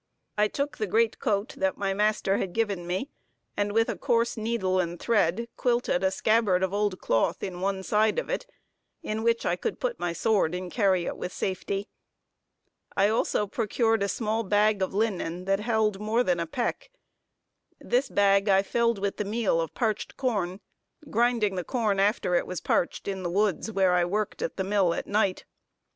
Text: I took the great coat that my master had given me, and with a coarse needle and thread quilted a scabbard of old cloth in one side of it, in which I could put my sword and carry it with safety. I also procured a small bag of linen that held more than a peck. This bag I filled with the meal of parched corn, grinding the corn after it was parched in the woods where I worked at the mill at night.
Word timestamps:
I 0.35 0.47
took 0.47 0.79
the 0.79 0.87
great 0.87 1.19
coat 1.19 1.53
that 1.57 1.77
my 1.77 1.93
master 1.93 2.39
had 2.39 2.53
given 2.53 2.87
me, 2.87 3.11
and 3.55 3.71
with 3.71 3.87
a 3.87 3.95
coarse 3.95 4.35
needle 4.35 4.79
and 4.79 4.99
thread 4.99 5.47
quilted 5.57 6.03
a 6.03 6.09
scabbard 6.09 6.63
of 6.63 6.73
old 6.73 6.99
cloth 6.99 7.43
in 7.43 7.61
one 7.61 7.83
side 7.83 8.17
of 8.17 8.27
it, 8.27 8.47
in 9.03 9.21
which 9.21 9.45
I 9.45 9.55
could 9.55 9.79
put 9.79 9.99
my 9.99 10.11
sword 10.11 10.55
and 10.55 10.71
carry 10.71 11.05
it 11.05 11.17
with 11.17 11.31
safety. 11.31 11.87
I 12.97 13.09
also 13.09 13.45
procured 13.45 14.01
a 14.01 14.07
small 14.07 14.41
bag 14.41 14.81
of 14.81 14.95
linen 14.95 15.45
that 15.45 15.59
held 15.59 15.99
more 16.01 16.23
than 16.23 16.39
a 16.39 16.47
peck. 16.47 16.89
This 17.79 18.09
bag 18.09 18.49
I 18.49 18.63
filled 18.63 18.97
with 18.97 19.17
the 19.17 19.23
meal 19.23 19.61
of 19.61 19.75
parched 19.75 20.17
corn, 20.17 20.61
grinding 21.11 21.53
the 21.57 21.63
corn 21.63 21.99
after 21.99 22.33
it 22.33 22.47
was 22.47 22.59
parched 22.59 23.07
in 23.07 23.21
the 23.21 23.29
woods 23.29 23.71
where 23.71 23.93
I 23.93 24.05
worked 24.05 24.41
at 24.41 24.57
the 24.57 24.63
mill 24.63 24.95
at 24.95 25.05
night. 25.05 25.45